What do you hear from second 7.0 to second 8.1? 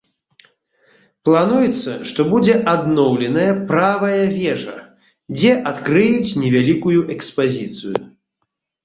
экспазіцыю.